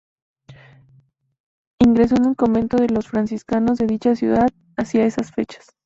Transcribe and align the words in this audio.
Ingresó 1.79 2.15
en 2.15 2.25
el 2.25 2.35
convento 2.35 2.77
de 2.77 2.87
los 2.89 3.07
franciscanos 3.07 3.77
de 3.77 3.85
dicha 3.85 4.15
ciudad 4.15 4.47
hacia 4.75 5.05
esas 5.05 5.31
fechas. 5.31 5.75